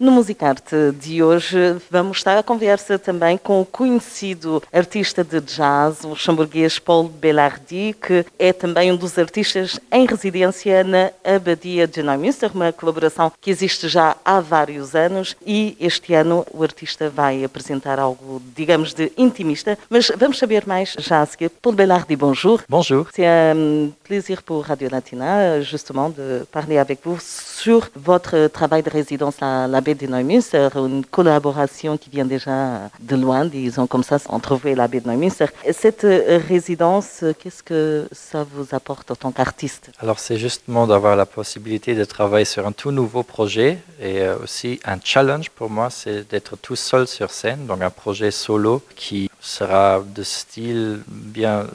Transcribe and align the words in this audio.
No 0.00 0.12
Musicarte 0.12 0.92
de 0.92 1.24
hoje 1.24 1.58
vamos 1.90 2.18
estar 2.18 2.38
à 2.38 2.42
conversa 2.44 3.00
também 3.00 3.36
com 3.36 3.60
o 3.60 3.66
conhecido 3.66 4.62
artista 4.72 5.24
de 5.24 5.40
jazz, 5.40 6.04
o 6.04 6.10
luxemburguês 6.10 6.78
Paul 6.78 7.08
Belardi, 7.08 7.96
que 8.00 8.24
é 8.38 8.52
também 8.52 8.92
um 8.92 8.96
dos 8.96 9.18
artistas 9.18 9.80
em 9.90 10.06
residência 10.06 10.84
na 10.84 11.10
Abadia 11.24 11.88
de 11.88 12.00
Neumünster, 12.00 12.52
uma 12.54 12.72
colaboração 12.72 13.32
que 13.40 13.50
existe 13.50 13.88
já 13.88 14.16
há 14.24 14.38
vários 14.38 14.94
anos 14.94 15.34
e 15.44 15.76
este 15.80 16.14
ano 16.14 16.46
o 16.54 16.62
artista 16.62 17.10
vai 17.10 17.42
apresentar 17.42 17.98
algo, 17.98 18.40
digamos, 18.54 18.94
de 18.94 19.10
intimista, 19.18 19.76
mas 19.90 20.12
vamos 20.16 20.38
saber 20.38 20.64
mais 20.64 20.94
já 20.96 21.22
a 21.22 21.26
seguir. 21.26 21.50
Paul 21.60 21.74
Belardi, 21.74 22.14
bonjour. 22.14 22.62
Bonjour. 22.68 23.08
C'est 23.12 23.26
un 23.26 23.90
plaisir 24.04 24.44
pour 24.44 24.64
Radio 24.64 24.88
Latina, 24.92 25.60
justement, 25.60 26.08
de 26.08 26.46
parler 26.52 26.78
avec 26.78 27.00
vous 27.02 27.18
sur 27.20 27.90
votre 27.96 28.46
travail 28.46 28.84
de 28.84 28.90
résidence 28.90 29.34
à 29.40 29.66
la 29.66 29.87
de 29.94 30.06
Neumünster, 30.06 30.68
une 30.76 31.04
collaboration 31.04 31.96
qui 31.96 32.10
vient 32.10 32.24
déjà 32.24 32.90
de 33.00 33.16
loin, 33.16 33.44
disons 33.44 33.86
comme 33.86 34.02
ça, 34.02 34.18
entre 34.28 34.56
vous 34.56 34.68
et 34.68 34.74
la 34.74 34.88
baie 34.88 35.00
de 35.00 35.08
Neumünster. 35.08 35.46
Cette 35.72 36.06
résidence, 36.48 37.24
qu'est-ce 37.38 37.62
que 37.62 38.08
ça 38.12 38.46
vous 38.54 38.74
apporte 38.74 39.10
en 39.10 39.16
tant 39.16 39.32
qu'artiste? 39.32 39.90
Alors 39.98 40.18
c'est 40.18 40.36
justement 40.36 40.86
d'avoir 40.86 41.16
la 41.16 41.26
possibilité 41.26 41.94
de 41.94 42.04
travailler 42.04 42.44
sur 42.44 42.66
un 42.66 42.72
tout 42.72 42.90
nouveau 42.90 43.22
projet 43.22 43.78
et 44.00 44.28
aussi 44.42 44.80
un 44.84 44.98
challenge 45.02 45.50
pour 45.50 45.70
moi, 45.70 45.90
c'est 45.90 46.28
d'être 46.28 46.56
tout 46.56 46.76
seul 46.76 47.06
sur 47.06 47.30
scène, 47.30 47.66
donc 47.66 47.82
un 47.82 47.90
projet 47.90 48.30
solo 48.30 48.82
qui 48.96 49.30
sera 49.40 50.02
de 50.04 50.22
style 50.22 51.00
bien 51.08 51.66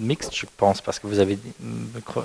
mixte, 0.00 0.34
je 0.34 0.46
pense, 0.56 0.80
parce 0.80 0.98
que 0.98 1.06
vous 1.06 1.18
avez, 1.18 1.38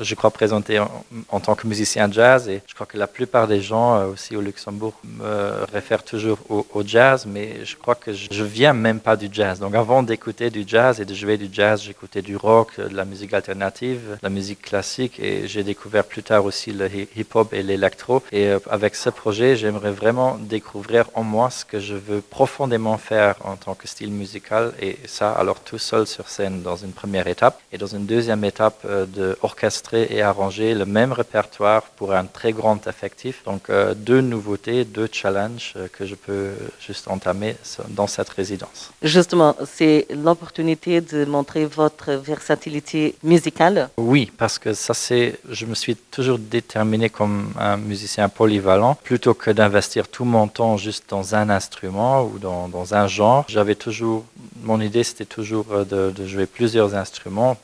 je 0.02 0.16
crois, 0.16 0.32
présenté 0.32 0.80
en, 0.80 1.40
tant 1.40 1.56
que 1.56 1.68
musicien 1.68 2.12
jazz 2.12 2.48
et 2.48 2.62
je 2.68 2.74
crois 2.74 2.86
que 2.86 2.98
la 2.98 3.08
plupart 3.08 3.48
des 3.48 3.62
gens 3.62 4.06
aussi 4.08 4.36
au 4.36 4.42
Luxembourg 4.42 4.94
me 5.04 5.66
réfèrent 5.72 6.04
toujours 6.04 6.40
au, 6.50 6.66
au 6.74 6.84
jazz, 6.86 7.26
mais 7.26 7.66
je 7.66 7.76
crois 7.76 7.96
que 7.96 8.14
je, 8.14 8.28
je 8.32 8.44
viens 8.44 8.74
même 8.74 9.00
pas 9.00 9.16
du 9.16 9.28
jazz. 9.32 9.60
Donc 9.60 9.76
avant 9.76 10.04
d'écouter 10.04 10.50
du 10.50 10.64
jazz 10.66 11.00
et 11.02 11.06
de 11.06 11.14
jouer 11.14 11.38
du 11.38 11.50
jazz, 11.52 11.82
j'écoutais 11.84 12.22
du 12.22 12.36
rock, 12.38 12.80
de 12.80 12.96
la 12.96 13.06
musique 13.06 13.34
alternative, 13.34 14.02
de 14.12 14.18
la 14.24 14.30
musique 14.30 14.62
classique 14.62 15.20
et 15.20 15.48
j'ai 15.48 15.64
découvert 15.64 16.06
plus 16.06 16.24
tard 16.24 16.46
aussi 16.46 16.72
le 16.72 16.88
hip-hop 17.16 17.54
et 17.54 17.64
l'électro. 17.64 18.24
Et 18.32 18.52
avec 18.70 18.96
ce 18.96 19.10
projet, 19.10 19.56
j'aimerais 19.56 19.92
vraiment 19.92 20.38
découvrir 20.38 21.10
en 21.14 21.24
moi 21.24 21.50
ce 21.50 21.66
que 21.66 21.80
je 21.80 21.96
veux 21.96 22.22
profondément 22.22 22.98
faire 22.98 23.36
en 23.44 23.56
tant 23.56 23.76
que 23.76 23.88
style 23.88 24.12
musical 24.12 24.74
et 24.82 24.98
ça 25.06 25.32
alors 25.32 25.60
tout 25.60 25.78
seul 25.78 26.08
sur 26.08 26.30
scène 26.30 26.62
dans 26.62 26.78
une 26.78 26.94
première 26.94 27.28
étape 27.28 27.43
et 27.72 27.78
dans 27.78 27.88
une 27.88 28.06
deuxième 28.06 28.44
étape 28.44 28.80
euh, 28.86 29.06
de 29.06 29.38
orchestrer 29.42 30.08
et 30.10 30.22
arranger 30.22 30.74
le 30.74 30.86
même 30.86 31.12
répertoire 31.12 31.84
pour 31.98 32.14
un 32.14 32.26
très 32.26 32.54
grand 32.54 32.88
effectif. 32.88 33.44
Donc 33.46 33.70
euh, 33.70 33.94
deux 33.94 34.22
nouveautés 34.22 34.86
deux 34.86 35.10
challenges 35.12 35.74
euh, 35.76 35.88
que 35.92 36.06
je 36.06 36.16
peux 36.16 36.52
juste 36.80 37.08
entamer 37.08 37.56
dans 37.90 38.08
cette 38.08 38.30
résidence. 38.30 38.92
Justement 39.02 39.56
c'est 39.66 40.08
l'opportunité 40.10 41.02
de 41.02 41.26
montrer 41.26 41.66
votre 41.66 42.14
versatilité 42.14 43.16
musicale. 43.24 43.90
Oui 43.98 44.32
parce 44.38 44.60
que 44.60 44.74
ça 44.74 44.94
c'est 44.94 45.40
je 45.50 45.66
me 45.66 45.76
suis 45.76 45.96
toujours 45.96 46.40
déterminé 46.40 47.10
comme 47.10 47.54
un 47.60 47.78
musicien 47.78 48.30
polyvalent. 48.30 48.96
Plutôt 49.04 49.34
que 49.34 49.52
d'investir 49.52 50.08
tout 50.08 50.26
mon 50.26 50.48
temps 50.48 50.78
juste 50.78 51.06
dans 51.10 51.36
un 51.36 51.50
instrument 51.50 52.24
ou 52.24 52.40
dans, 52.40 52.68
dans 52.68 52.94
un 52.94 53.08
genre 53.08 53.46
j'avais 53.48 53.76
toujours 53.76 54.24
mon 54.64 54.82
idée 54.82 55.04
c'était 55.04 55.26
toujours 55.26 55.86
de, 55.86 56.12
de, 56.12 56.26
jouer 56.26 56.46
plusieurs 56.46 56.96
instruments. 56.96 57.58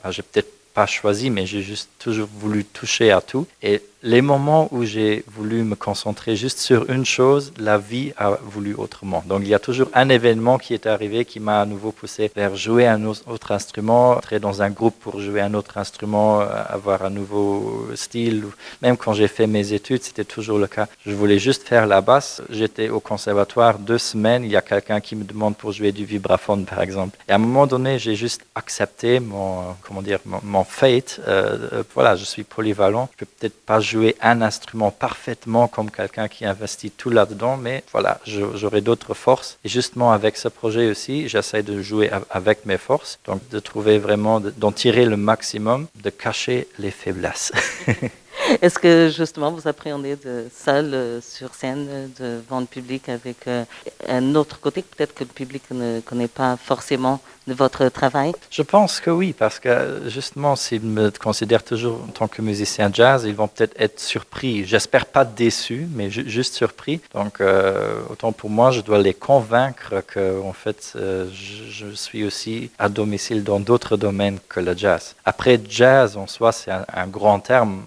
Pas 0.73 0.85
choisi, 0.85 1.29
mais 1.29 1.45
j'ai 1.45 1.61
juste 1.61 1.89
toujours 1.99 2.29
voulu 2.39 2.63
toucher 2.63 3.11
à 3.11 3.21
tout. 3.21 3.47
Et 3.61 3.81
les 4.01 4.21
moments 4.21 4.69
où 4.71 4.85
j'ai 4.85 5.25
voulu 5.27 5.63
me 5.63 5.75
concentrer 5.75 6.35
juste 6.35 6.59
sur 6.59 6.89
une 6.89 7.05
chose, 7.05 7.51
la 7.57 7.77
vie 7.77 8.13
a 8.17 8.37
voulu 8.43 8.73
autrement. 8.73 9.23
Donc 9.27 9.41
il 9.41 9.49
y 9.49 9.53
a 9.53 9.59
toujours 9.59 9.89
un 9.93 10.07
événement 10.09 10.57
qui 10.57 10.73
est 10.73 10.85
arrivé 10.85 11.25
qui 11.25 11.39
m'a 11.39 11.61
à 11.61 11.65
nouveau 11.65 11.91
poussé 11.91 12.31
vers 12.33 12.55
jouer 12.55 12.87
un 12.87 13.03
autre 13.05 13.51
instrument, 13.51 14.11
entrer 14.11 14.39
dans 14.39 14.61
un 14.61 14.69
groupe 14.69 14.95
pour 14.99 15.19
jouer 15.19 15.41
un 15.41 15.53
autre 15.53 15.77
instrument, 15.77 16.39
avoir 16.39 17.03
un 17.03 17.09
nouveau 17.09 17.89
style. 17.95 18.45
Même 18.81 18.95
quand 18.95 19.13
j'ai 19.13 19.27
fait 19.27 19.47
mes 19.47 19.73
études, 19.73 20.03
c'était 20.03 20.23
toujours 20.23 20.59
le 20.59 20.67
cas. 20.67 20.87
Je 21.05 21.13
voulais 21.13 21.39
juste 21.39 21.67
faire 21.67 21.85
la 21.85 21.99
basse. 21.99 22.41
J'étais 22.49 22.89
au 22.89 23.01
conservatoire 23.01 23.79
deux 23.79 23.97
semaines, 23.97 24.43
il 24.45 24.51
y 24.51 24.55
a 24.55 24.61
quelqu'un 24.61 25.01
qui 25.01 25.15
me 25.15 25.25
demande 25.25 25.57
pour 25.57 25.73
jouer 25.73 25.91
du 25.91 26.05
vibraphone 26.05 26.65
par 26.65 26.81
exemple. 26.81 27.17
Et 27.27 27.33
à 27.33 27.35
un 27.35 27.39
moment 27.39 27.67
donné, 27.67 27.99
j'ai 27.99 28.15
juste 28.15 28.45
accepté 28.55 29.19
mon, 29.19 29.75
comment 29.81 30.01
dire, 30.01 30.19
mon 30.25 30.58
fate. 30.63 31.19
Euh, 31.27 31.83
voilà, 31.93 32.15
je 32.15 32.23
suis 32.23 32.43
polyvalent. 32.43 33.09
Je 33.13 33.25
peux 33.25 33.31
peut-être 33.39 33.65
pas 33.65 33.79
jouer 33.79 34.15
un 34.21 34.41
instrument 34.41 34.91
parfaitement 34.91 35.67
comme 35.67 35.91
quelqu'un 35.91 36.27
qui 36.27 36.45
investit 36.45 36.91
tout 36.91 37.09
là-dedans, 37.09 37.57
mais 37.57 37.83
voilà, 37.91 38.19
j'aurai 38.25 38.81
d'autres 38.81 39.13
forces. 39.13 39.57
Et 39.63 39.69
justement, 39.69 40.11
avec 40.11 40.37
ce 40.37 40.47
projet 40.47 40.89
aussi, 40.89 41.27
j'essaie 41.27 41.63
de 41.63 41.81
jouer 41.81 42.09
avec 42.29 42.65
mes 42.65 42.77
forces, 42.77 43.19
donc 43.25 43.47
de 43.49 43.59
trouver 43.59 43.97
vraiment, 43.99 44.39
d'en 44.39 44.71
tirer 44.71 45.05
le 45.05 45.17
maximum, 45.17 45.87
de 46.03 46.09
cacher 46.09 46.67
les 46.77 46.91
faiblesses. 46.91 47.51
Est-ce 48.61 48.79
que 48.79 49.11
justement 49.15 49.51
vous 49.51 49.67
appréhendez 49.67 50.15
de 50.15 50.47
seul 50.53 51.21
sur 51.21 51.53
scène 51.53 52.09
devant 52.19 52.59
le 52.59 52.65
public 52.65 53.09
avec 53.09 53.47
euh, 53.47 53.63
un 54.07 54.35
autre 54.35 54.59
côté? 54.59 54.81
Peut-être 54.81 55.13
que 55.13 55.23
le 55.23 55.29
public 55.29 55.63
ne 55.71 55.99
connaît 56.01 56.27
pas 56.27 56.57
forcément 56.57 57.19
de 57.49 57.53
votre 57.53 57.89
travail 57.89 58.31
Je 58.49 58.61
pense 58.61 58.99
que 58.99 59.09
oui, 59.09 59.33
parce 59.37 59.59
que 59.59 60.03
justement, 60.07 60.55
s'ils 60.55 60.81
me 60.81 61.09
considèrent 61.11 61.63
toujours 61.63 61.99
en 62.07 62.11
tant 62.11 62.27
que 62.27 62.41
musicien 62.41 62.89
jazz, 62.93 63.25
ils 63.25 63.35
vont 63.35 63.47
peut-être 63.47 63.75
être 63.77 63.99
surpris. 63.99 64.65
J'espère 64.65 65.05
pas 65.07 65.25
déçus, 65.25 65.87
mais 65.93 66.09
ju 66.09 66.29
juste 66.29 66.53
surpris. 66.53 67.01
Donc, 67.13 67.41
euh, 67.41 68.01
autant 68.09 68.31
pour 68.31 68.49
moi, 68.49 68.71
je 68.71 68.81
dois 68.81 68.99
les 68.99 69.15
convaincre 69.15 70.03
que, 70.07 70.41
en 70.41 70.53
fait, 70.53 70.93
euh, 70.95 71.27
je, 71.33 71.87
suis 71.95 72.23
aussi 72.23 72.69
à 72.77 72.87
domicile 72.87 73.43
dans 73.43 73.59
d'autres 73.59 73.97
domaines 73.97 74.39
que 74.47 74.59
le 74.59 74.77
jazz. 74.77 75.15
Après, 75.25 75.59
jazz 75.67 76.17
en 76.17 76.27
soi, 76.27 76.51
c'est 76.51 76.71
un 76.71 77.07
grand 77.07 77.39
terme 77.39 77.83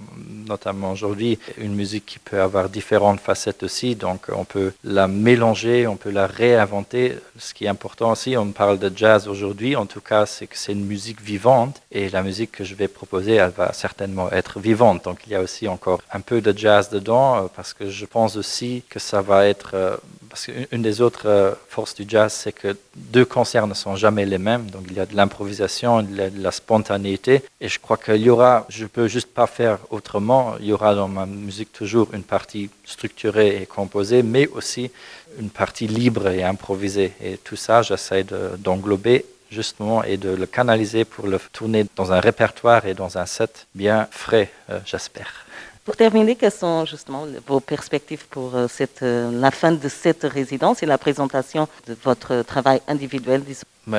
notamment 0.47 0.93
aujourd'hui, 0.93 1.39
une 1.59 1.75
musique 1.75 2.07
qui 2.07 2.19
peut 2.19 2.41
avoir 2.41 2.69
différentes 2.69 3.21
facettes 3.21 3.63
aussi, 3.63 3.95
donc 3.95 4.27
on 4.33 4.45
peut 4.45 4.73
la 4.85 5.09
mélanger, 5.09 5.87
on 5.87 5.97
peut 5.97 6.11
la 6.11 6.27
réinventer. 6.27 7.17
Ce 7.39 7.55
qui 7.55 7.65
est 7.65 7.69
important 7.69 8.13
aussi, 8.13 8.37
on 8.37 8.51
parle 8.53 8.79
de 8.79 8.91
jazz 8.95 9.29
aujourd'hui, 9.29 9.77
en 9.77 9.87
tout 9.87 10.01
cas, 10.01 10.27
c'est 10.27 10.47
que 10.47 10.57
c'est 10.57 10.73
une 10.73 10.87
musique 10.87 11.21
vivante, 11.21 11.81
et 11.91 12.09
la 12.09 12.23
musique 12.23 12.53
que 12.53 12.65
je 12.65 12.75
vais 12.75 12.89
proposer, 12.89 13.35
elle 13.35 13.51
va 13.51 13.73
certainement 13.73 14.31
être 14.31 14.61
vivante. 14.61 15.05
Donc 15.05 15.21
il 15.27 15.33
y 15.33 15.37
a 15.37 15.41
aussi 15.41 15.69
encore 15.69 16.01
un 16.13 16.21
peu 16.21 16.41
de 16.41 16.57
jazz 16.57 16.91
dedans, 16.91 17.49
parce 17.55 17.73
que 17.73 17.91
je 17.91 18.07
pense 18.07 18.37
aussi 18.37 18.83
que 18.89 18.99
ça 18.99 19.23
va 19.23 19.47
être... 19.47 20.01
Parce 20.33 20.47
qu'une 20.47 20.81
des 20.81 21.03
autres 21.03 21.59
forces 21.69 21.95
du 21.95 22.07
jazz, 22.09 22.33
c'est 22.33 22.53
que 22.53 22.75
deux 22.97 23.27
concerts 23.27 23.67
ne 23.67 23.75
sont 23.75 23.97
jamais 23.97 24.25
les 24.25 24.39
mêmes, 24.39 24.65
donc 24.71 24.85
il 24.89 24.97
y 24.97 25.01
a 25.01 25.05
de 25.05 25.15
l'improvisation, 25.15 26.03
de, 26.03 26.33
la 26.39 26.51
spontanéité, 26.51 27.43
et 27.61 27.69
je 27.69 27.79
crois 27.79 27.99
qu'il 27.99 28.17
y 28.17 28.31
aura, 28.31 28.65
je 28.71 28.87
peux 28.87 29.09
juste 29.09 29.29
pas 29.29 29.47
faire 29.47 29.79
autrement, 29.91 30.55
il 30.59 30.69
y 30.69 30.73
aura 30.73 30.95
dans 30.95 31.07
ma 31.07 31.27
musique 31.27 31.71
toujours 31.71 32.15
une 32.15 32.23
partie 32.23 32.71
structurée 32.87 33.61
et 33.61 33.67
composée, 33.67 34.23
mais 34.23 34.47
aussi 34.47 34.91
une 35.39 35.51
partie 35.51 35.87
libre 35.87 36.27
et 36.29 36.43
improvisée. 36.43 37.13
Et 37.23 37.37
tout 37.37 37.57
ça, 37.57 37.83
j'essaie 37.83 38.25
d'englober 38.57 39.27
justement 39.51 40.03
et 40.03 40.17
de 40.17 40.31
le 40.31 40.47
canaliser 40.47 41.05
pour 41.05 41.27
le 41.27 41.39
tourner 41.53 41.85
dans 41.95 42.11
un 42.11 42.21
répertoire 42.21 42.87
et 42.87 42.95
dans 42.95 43.19
un 43.19 43.27
set 43.27 43.67
bien 43.75 44.09
frais, 44.11 44.51
euh, 44.71 44.79
j'espère. 44.87 45.45
Pour 45.85 45.97
terminer, 45.97 46.37
quelles 46.37 46.53
sont 46.53 46.85
justement 46.85 47.27
vos 47.47 47.61
perspectives 47.61 48.27
pour 48.29 48.53
cette, 48.69 49.01
la 49.03 49.51
fin 49.51 49.73
de 49.73 49.89
cette 49.89 50.23
résidence 50.23 50.83
et 50.83 50.87
la 50.87 50.97
présentation 50.99 51.67
de 51.89 51.97
votre 52.05 52.43
travail 52.43 52.81
individuel 52.87 53.43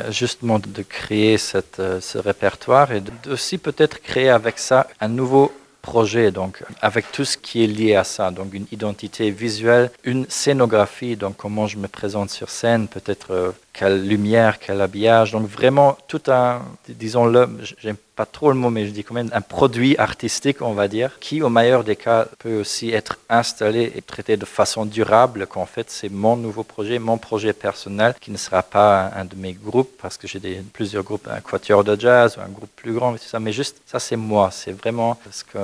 Justement, 0.09 0.59
de 0.59 0.81
créer 0.81 1.37
cette, 1.37 1.81
ce 1.99 2.17
répertoire 2.17 2.93
et 2.93 3.03
aussi 3.29 3.57
peut-être 3.57 4.01
créer 4.01 4.29
avec 4.29 4.59
ça 4.59 4.87
un 5.01 5.09
nouveau 5.09 5.51
projet, 5.83 6.31
donc 6.31 6.63
avec 6.81 7.11
tout 7.11 7.25
ce 7.25 7.37
qui 7.37 7.63
est 7.63 7.67
lié 7.67 7.93
à 7.95 8.05
ça, 8.05 8.31
donc 8.31 8.53
une 8.53 8.65
identité 8.71 9.29
visuelle, 9.29 9.91
une 10.05 10.25
scénographie, 10.29 11.15
donc 11.17 11.35
comment 11.35 11.67
je 11.67 11.77
me 11.77 11.87
présente 11.87 12.29
sur 12.31 12.49
scène, 12.49 12.87
peut-être 12.87 13.31
euh, 13.31 13.51
quelle 13.73 14.07
lumière, 14.07 14.59
quel 14.59 14.79
habillage. 14.79 15.33
Donc 15.33 15.45
vraiment 15.47 15.97
tout 16.07 16.21
un, 16.27 16.61
disons-le, 16.87 17.49
j'aime 17.79 17.97
pas 18.15 18.25
trop 18.25 18.49
le 18.51 18.57
mot, 18.57 18.69
mais 18.69 18.85
je 18.85 18.91
dis 18.91 19.03
quand 19.03 19.15
même 19.15 19.29
un 19.33 19.41
produit 19.41 19.97
artistique, 19.97 20.61
on 20.61 20.73
va 20.73 20.87
dire, 20.87 21.17
qui 21.19 21.41
au 21.41 21.49
meilleur 21.49 21.83
des 21.83 21.95
cas 21.95 22.27
peut 22.39 22.59
aussi 22.59 22.91
être 22.91 23.17
installé 23.29 23.91
et 23.95 24.01
traité 24.01 24.37
de 24.37 24.45
façon 24.45 24.85
durable, 24.85 25.47
qu'en 25.47 25.65
fait 25.65 25.89
c'est 25.89 26.09
mon 26.09 26.35
nouveau 26.35 26.63
projet, 26.63 26.99
mon 26.99 27.17
projet 27.17 27.53
personnel, 27.53 28.13
qui 28.21 28.31
ne 28.31 28.37
sera 28.37 28.61
pas 28.61 29.11
un, 29.15 29.25
de 29.25 29.35
mes 29.35 29.53
groupes, 29.53 29.91
parce 30.01 30.17
que 30.17 30.27
j'ai 30.27 30.39
plusieurs 30.73 31.03
groupes, 31.03 31.27
un 31.27 31.41
quatuor 31.41 31.83
de 31.83 31.99
jazz 31.99 32.37
ou 32.37 32.41
un 32.41 32.49
groupe 32.49 32.69
plus 32.75 32.93
grand, 32.93 33.17
ça, 33.17 33.39
mais 33.39 33.51
juste 33.51 33.77
ça 33.85 33.99
c'est 33.99 34.15
moi, 34.15 34.49
c'est 34.51 34.73
vraiment 34.73 35.15
parce 35.23 35.43
que 35.43 35.57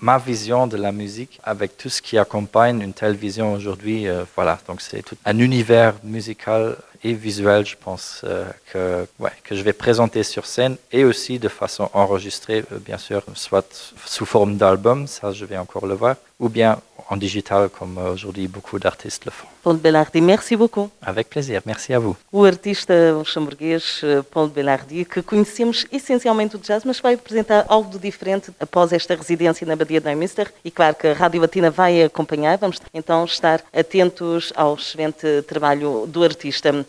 ma 0.00 0.18
vision 0.18 0.66
de 0.66 0.76
la 0.76 0.92
musique 0.92 1.40
avec 1.42 1.76
tout 1.76 1.88
ce 1.88 2.00
qui 2.00 2.16
accompagne 2.18 2.80
une 2.80 2.92
telle 2.92 3.16
vision 3.16 3.52
aujourd'hui, 3.54 4.06
euh, 4.06 4.24
voilà, 4.36 4.58
donc 4.68 4.80
c'est 4.80 5.02
tout 5.02 5.16
un 5.24 5.38
univers 5.38 5.94
musical 6.04 6.76
et 7.04 7.12
visuel, 7.12 7.64
je 7.64 7.76
pense, 7.76 8.22
euh, 8.24 8.44
que, 8.72 9.06
que 9.44 9.54
je 9.54 9.62
vais 9.62 9.72
présenter 9.72 10.22
sur 10.22 10.46
scène 10.46 10.76
et 10.92 11.04
aussi 11.04 11.38
de 11.38 11.48
façon 11.48 11.90
enregistrée, 11.92 12.64
euh, 12.72 12.78
bien 12.78 12.98
sûr, 12.98 13.22
soit 13.34 13.92
sous 14.04 14.26
forme 14.26 14.56
d'album, 14.56 15.06
ça 15.06 15.32
je 15.32 15.44
vais 15.44 15.58
encore 15.58 15.86
le 15.86 15.94
voir, 15.94 16.16
ou 16.40 16.48
bien 16.48 16.80
en 17.08 17.16
digital, 17.16 17.68
comme 17.68 17.98
euh, 17.98 18.12
aujourd'hui 18.12 18.46
beaucoup 18.48 18.78
d'artistes 18.78 19.24
le 19.24 19.30
font. 19.30 19.46
Paul 19.62 19.76
Belardi, 19.76 20.20
merci 20.20 20.56
beaucoup. 20.56 20.90
Avec 21.02 21.28
plaisir, 21.30 21.62
merci 21.66 21.92
à 21.92 21.98
vous. 21.98 22.16
O 22.32 22.44
artista 22.44 23.12
luxemburguês 23.12 24.04
Paul 24.30 24.50
Belardi, 24.50 25.04
que 25.04 25.20
conhecemos 25.20 25.86
essencialmente 25.90 26.56
o 26.56 26.60
jazz, 26.62 26.84
mas 26.84 27.00
vai 27.00 27.14
apresentar 27.14 27.64
algo 27.68 27.90
de 27.90 27.98
diferente 27.98 28.50
após 28.60 28.92
esta 28.92 29.14
residência 29.14 29.66
na 29.66 29.76
Badia 29.76 30.00
de 30.00 30.06
Neumünster. 30.06 30.52
E 30.64 30.70
claro 30.70 30.94
que 30.94 31.08
a 31.08 31.14
Rádio 31.14 31.40
Latina 31.40 31.70
vai 31.70 32.02
acompanhar, 32.02 32.58
vamos 32.58 32.78
então 32.94 33.24
estar 33.24 33.62
atentos 33.74 34.52
ao 34.54 34.74
excelente 34.74 35.42
trabalho 35.42 36.06
do 36.06 36.22
artista. 36.22 36.84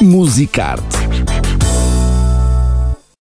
Musicarte 0.00 1.19